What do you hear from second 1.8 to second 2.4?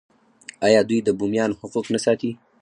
نه ساتي؟